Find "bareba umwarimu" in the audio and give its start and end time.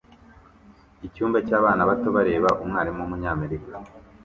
2.15-2.99